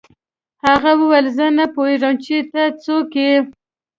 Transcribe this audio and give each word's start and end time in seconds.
هغه 0.65 0.91
وویل 0.99 1.27
زه 1.37 1.45
نه 1.57 1.65
پوهېږم 1.75 2.13
چې 2.25 2.35
ته 2.51 2.61
څوک 2.83 3.09
یې 3.23 3.33